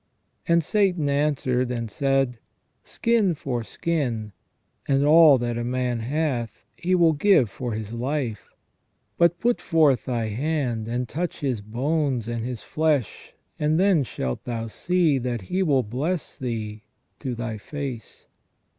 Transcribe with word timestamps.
And 0.47 0.63
Satan 0.63 1.09
answered, 1.09 1.69
and 1.69 1.91
said:" 1.91 2.39
Skin 2.93 3.35
for 3.35 3.63
skin: 3.63 4.31
and 4.87 5.05
all 5.05 5.37
that 5.37 5.59
a 5.59 5.63
man 5.63 5.99
hath, 5.99 6.65
he 6.75 6.95
will 6.95 7.13
give 7.13 7.51
for 7.51 7.73
his 7.73 7.93
life; 7.93 8.49
but 9.19 9.39
put 9.39 9.61
forth 9.61 10.05
Thy 10.05 10.29
hand, 10.29 10.87
and 10.87 11.07
touch 11.07 11.41
his 11.41 11.61
bones 11.61 12.27
and 12.27 12.43
his 12.43 12.63
flesh, 12.63 13.33
and 13.59 13.79
then 13.79 14.03
shalt 14.03 14.43
Thou 14.45 14.65
see 14.65 15.19
156 15.19 15.19
SELF 15.19 15.19
AND 15.19 15.21
CONSCIENCE 15.23 15.49
that 15.51 15.53
he 15.53 15.61
will 15.61 15.83
bless 15.83 16.35
Thee 16.75 16.83
to 17.19 17.35
Thy 17.35 17.57
face. 17.59 18.25